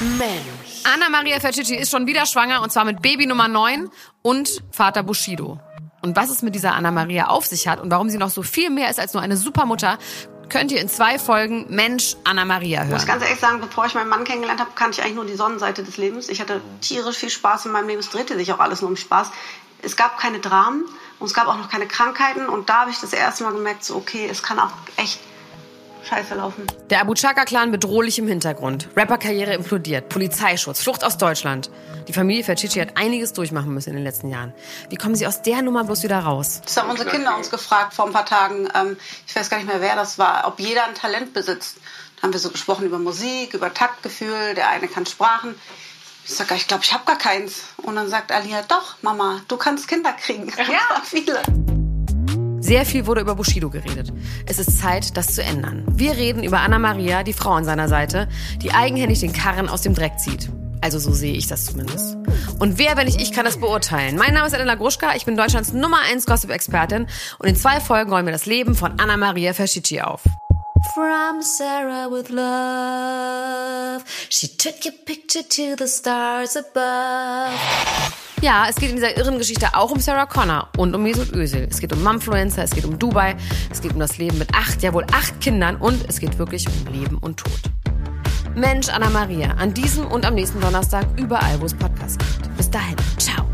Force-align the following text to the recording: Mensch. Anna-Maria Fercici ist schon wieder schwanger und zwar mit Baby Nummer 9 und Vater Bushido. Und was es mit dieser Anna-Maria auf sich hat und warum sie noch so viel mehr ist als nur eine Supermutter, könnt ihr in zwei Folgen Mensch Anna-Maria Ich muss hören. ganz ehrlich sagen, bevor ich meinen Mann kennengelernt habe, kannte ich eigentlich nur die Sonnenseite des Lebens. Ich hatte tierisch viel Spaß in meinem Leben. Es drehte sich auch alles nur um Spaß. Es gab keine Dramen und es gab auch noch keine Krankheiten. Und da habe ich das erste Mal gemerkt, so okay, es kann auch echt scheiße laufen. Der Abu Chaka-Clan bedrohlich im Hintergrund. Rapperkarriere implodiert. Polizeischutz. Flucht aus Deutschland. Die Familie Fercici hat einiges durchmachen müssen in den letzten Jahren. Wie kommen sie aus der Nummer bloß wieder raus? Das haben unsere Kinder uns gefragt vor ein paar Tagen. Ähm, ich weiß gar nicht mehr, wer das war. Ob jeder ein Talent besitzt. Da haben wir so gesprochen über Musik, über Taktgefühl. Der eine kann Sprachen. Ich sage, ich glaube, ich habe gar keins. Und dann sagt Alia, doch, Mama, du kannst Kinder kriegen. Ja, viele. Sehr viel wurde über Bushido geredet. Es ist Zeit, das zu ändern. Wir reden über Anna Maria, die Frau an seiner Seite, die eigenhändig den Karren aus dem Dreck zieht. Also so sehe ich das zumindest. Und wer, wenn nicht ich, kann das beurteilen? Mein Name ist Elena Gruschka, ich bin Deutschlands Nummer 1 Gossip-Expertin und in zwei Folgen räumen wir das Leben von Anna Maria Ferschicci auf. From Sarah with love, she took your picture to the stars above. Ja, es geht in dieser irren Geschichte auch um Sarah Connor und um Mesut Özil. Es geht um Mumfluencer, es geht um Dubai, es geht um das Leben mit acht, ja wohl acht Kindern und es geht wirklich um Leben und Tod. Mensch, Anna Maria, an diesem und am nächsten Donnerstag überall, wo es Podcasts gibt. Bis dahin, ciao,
Mensch. 0.00 0.84
Anna-Maria 0.84 1.40
Fercici 1.40 1.74
ist 1.74 1.90
schon 1.90 2.06
wieder 2.06 2.24
schwanger 2.24 2.62
und 2.62 2.70
zwar 2.70 2.84
mit 2.84 3.02
Baby 3.02 3.26
Nummer 3.26 3.48
9 3.48 3.90
und 4.22 4.62
Vater 4.70 5.02
Bushido. 5.02 5.58
Und 6.02 6.14
was 6.14 6.30
es 6.30 6.42
mit 6.42 6.54
dieser 6.54 6.74
Anna-Maria 6.74 7.26
auf 7.26 7.46
sich 7.46 7.66
hat 7.66 7.80
und 7.80 7.90
warum 7.90 8.08
sie 8.08 8.18
noch 8.18 8.30
so 8.30 8.44
viel 8.44 8.70
mehr 8.70 8.90
ist 8.90 9.00
als 9.00 9.12
nur 9.12 9.22
eine 9.22 9.36
Supermutter, 9.36 9.98
könnt 10.48 10.70
ihr 10.70 10.80
in 10.80 10.88
zwei 10.88 11.18
Folgen 11.18 11.66
Mensch 11.68 12.14
Anna-Maria 12.22 12.84
Ich 12.84 12.90
muss 12.90 12.98
hören. 13.00 13.08
ganz 13.08 13.24
ehrlich 13.24 13.40
sagen, 13.40 13.60
bevor 13.60 13.86
ich 13.86 13.94
meinen 13.94 14.08
Mann 14.08 14.22
kennengelernt 14.22 14.60
habe, 14.60 14.70
kannte 14.76 15.00
ich 15.00 15.02
eigentlich 15.02 15.16
nur 15.16 15.24
die 15.26 15.34
Sonnenseite 15.34 15.82
des 15.82 15.96
Lebens. 15.96 16.28
Ich 16.28 16.40
hatte 16.40 16.60
tierisch 16.80 17.16
viel 17.16 17.30
Spaß 17.30 17.66
in 17.66 17.72
meinem 17.72 17.88
Leben. 17.88 17.98
Es 17.98 18.08
drehte 18.10 18.36
sich 18.36 18.52
auch 18.52 18.60
alles 18.60 18.80
nur 18.80 18.90
um 18.90 18.96
Spaß. 18.96 19.32
Es 19.82 19.96
gab 19.96 20.16
keine 20.18 20.38
Dramen 20.38 20.84
und 21.18 21.26
es 21.26 21.34
gab 21.34 21.48
auch 21.48 21.56
noch 21.58 21.68
keine 21.68 21.86
Krankheiten. 21.88 22.46
Und 22.48 22.68
da 22.68 22.82
habe 22.82 22.90
ich 22.92 23.00
das 23.00 23.12
erste 23.12 23.42
Mal 23.42 23.52
gemerkt, 23.52 23.82
so 23.82 23.96
okay, 23.96 24.28
es 24.30 24.44
kann 24.44 24.60
auch 24.60 24.70
echt 24.96 25.18
scheiße 26.04 26.34
laufen. 26.34 26.66
Der 26.90 27.00
Abu 27.00 27.14
Chaka-Clan 27.14 27.70
bedrohlich 27.70 28.18
im 28.18 28.28
Hintergrund. 28.28 28.88
Rapperkarriere 28.96 29.54
implodiert. 29.54 30.08
Polizeischutz. 30.08 30.82
Flucht 30.82 31.04
aus 31.04 31.18
Deutschland. 31.18 31.70
Die 32.08 32.12
Familie 32.12 32.44
Fercici 32.44 32.78
hat 32.80 32.96
einiges 32.96 33.32
durchmachen 33.32 33.72
müssen 33.72 33.90
in 33.90 33.96
den 33.96 34.04
letzten 34.04 34.30
Jahren. 34.30 34.54
Wie 34.88 34.96
kommen 34.96 35.14
sie 35.14 35.26
aus 35.26 35.42
der 35.42 35.62
Nummer 35.62 35.84
bloß 35.84 36.02
wieder 36.02 36.18
raus? 36.20 36.60
Das 36.64 36.76
haben 36.76 36.90
unsere 36.90 37.08
Kinder 37.10 37.36
uns 37.36 37.50
gefragt 37.50 37.94
vor 37.94 38.06
ein 38.06 38.12
paar 38.12 38.26
Tagen. 38.26 38.68
Ähm, 38.74 38.96
ich 39.26 39.36
weiß 39.36 39.50
gar 39.50 39.58
nicht 39.58 39.66
mehr, 39.66 39.80
wer 39.80 39.96
das 39.96 40.18
war. 40.18 40.46
Ob 40.46 40.58
jeder 40.58 40.86
ein 40.86 40.94
Talent 40.94 41.32
besitzt. 41.32 41.76
Da 42.16 42.22
haben 42.22 42.32
wir 42.32 42.40
so 42.40 42.50
gesprochen 42.50 42.86
über 42.86 42.98
Musik, 42.98 43.54
über 43.54 43.72
Taktgefühl. 43.72 44.54
Der 44.54 44.68
eine 44.68 44.88
kann 44.88 45.06
Sprachen. 45.06 45.54
Ich 46.24 46.34
sage, 46.34 46.54
ich 46.56 46.66
glaube, 46.66 46.84
ich 46.84 46.92
habe 46.92 47.04
gar 47.06 47.18
keins. 47.18 47.62
Und 47.78 47.96
dann 47.96 48.08
sagt 48.08 48.32
Alia, 48.32 48.62
doch, 48.62 48.96
Mama, 49.02 49.40
du 49.48 49.56
kannst 49.56 49.88
Kinder 49.88 50.12
kriegen. 50.12 50.48
Ja, 50.56 51.00
viele. 51.04 51.42
Sehr 52.68 52.84
viel 52.84 53.06
wurde 53.06 53.22
über 53.22 53.34
Bushido 53.34 53.70
geredet. 53.70 54.12
Es 54.44 54.58
ist 54.58 54.78
Zeit, 54.78 55.16
das 55.16 55.34
zu 55.34 55.42
ändern. 55.42 55.86
Wir 55.90 56.18
reden 56.18 56.42
über 56.42 56.60
Anna 56.60 56.78
Maria, 56.78 57.22
die 57.22 57.32
Frau 57.32 57.52
an 57.52 57.64
seiner 57.64 57.88
Seite, 57.88 58.28
die 58.60 58.72
eigenhändig 58.72 59.20
den 59.20 59.32
Karren 59.32 59.70
aus 59.70 59.80
dem 59.80 59.94
Dreck 59.94 60.18
zieht. 60.18 60.50
Also 60.82 60.98
so 60.98 61.10
sehe 61.10 61.32
ich 61.32 61.46
das 61.46 61.64
zumindest. 61.64 62.18
Und 62.58 62.76
wer, 62.76 62.98
wenn 62.98 63.06
nicht 63.06 63.22
ich, 63.22 63.32
kann 63.32 63.46
das 63.46 63.56
beurteilen? 63.56 64.18
Mein 64.18 64.34
Name 64.34 64.48
ist 64.48 64.52
Elena 64.52 64.74
Gruschka, 64.74 65.16
ich 65.16 65.24
bin 65.24 65.34
Deutschlands 65.34 65.72
Nummer 65.72 66.00
1 66.12 66.26
Gossip-Expertin 66.26 67.06
und 67.38 67.48
in 67.48 67.56
zwei 67.56 67.80
Folgen 67.80 68.12
räumen 68.12 68.26
wir 68.26 68.32
das 68.32 68.44
Leben 68.44 68.74
von 68.74 69.00
Anna 69.00 69.16
Maria 69.16 69.54
Ferschicci 69.54 70.02
auf. 70.02 70.20
From 70.94 71.40
Sarah 71.40 72.10
with 72.10 72.28
love, 72.28 74.04
she 74.28 74.46
took 74.46 74.84
your 74.84 74.92
picture 75.06 75.42
to 75.42 75.74
the 75.78 75.88
stars 75.88 76.54
above. 76.54 77.77
Ja, 78.40 78.66
es 78.68 78.76
geht 78.76 78.90
in 78.90 78.96
dieser 78.96 79.16
irren 79.16 79.36
Geschichte 79.36 79.74
auch 79.74 79.90
um 79.90 79.98
Sarah 79.98 80.26
Connor 80.26 80.68
und 80.76 80.94
um 80.94 81.02
Mesut 81.02 81.32
Özil. 81.32 81.66
Es 81.68 81.80
geht 81.80 81.92
um 81.92 82.04
Mumfluencer, 82.04 82.62
es 82.62 82.70
geht 82.70 82.84
um 82.84 82.96
Dubai, 82.96 83.36
es 83.70 83.80
geht 83.80 83.94
um 83.94 83.98
das 83.98 84.16
Leben 84.18 84.38
mit 84.38 84.54
acht, 84.54 84.80
ja 84.82 84.94
wohl 84.94 85.04
acht 85.12 85.40
Kindern 85.40 85.74
und 85.76 86.08
es 86.08 86.20
geht 86.20 86.38
wirklich 86.38 86.66
um 86.68 86.92
Leben 86.92 87.18
und 87.18 87.38
Tod. 87.38 87.60
Mensch, 88.54 88.88
Anna 88.90 89.10
Maria, 89.10 89.50
an 89.58 89.74
diesem 89.74 90.06
und 90.06 90.24
am 90.24 90.34
nächsten 90.34 90.60
Donnerstag 90.60 91.06
überall, 91.16 91.60
wo 91.60 91.66
es 91.66 91.74
Podcasts 91.74 92.18
gibt. 92.18 92.56
Bis 92.56 92.70
dahin, 92.70 92.96
ciao, 93.18 93.47